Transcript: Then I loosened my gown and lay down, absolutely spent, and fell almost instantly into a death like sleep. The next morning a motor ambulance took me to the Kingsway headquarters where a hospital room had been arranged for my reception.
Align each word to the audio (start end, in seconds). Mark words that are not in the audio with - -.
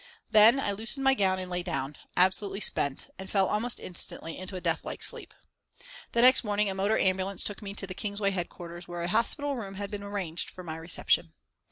Then 0.31 0.59
I 0.59 0.71
loosened 0.71 1.03
my 1.03 1.13
gown 1.13 1.37
and 1.37 1.47
lay 1.47 1.61
down, 1.61 1.95
absolutely 2.17 2.59
spent, 2.59 3.11
and 3.19 3.29
fell 3.29 3.47
almost 3.47 3.79
instantly 3.79 4.35
into 4.35 4.55
a 4.55 4.59
death 4.59 4.83
like 4.83 5.03
sleep. 5.03 5.31
The 6.13 6.23
next 6.23 6.43
morning 6.43 6.71
a 6.71 6.73
motor 6.73 6.97
ambulance 6.97 7.43
took 7.43 7.61
me 7.61 7.75
to 7.75 7.85
the 7.85 7.93
Kingsway 7.93 8.31
headquarters 8.31 8.87
where 8.87 9.03
a 9.03 9.07
hospital 9.07 9.55
room 9.55 9.75
had 9.75 9.91
been 9.91 10.01
arranged 10.01 10.49
for 10.49 10.63
my 10.63 10.77
reception. 10.77 11.33